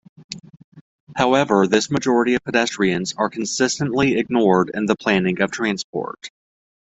[1.15, 6.31] However, this majority of pedestrians are consistently ignored in the planning of transport.